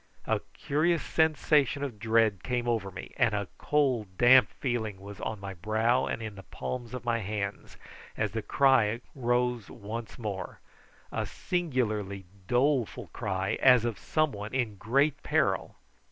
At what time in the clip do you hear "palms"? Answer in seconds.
6.41-6.95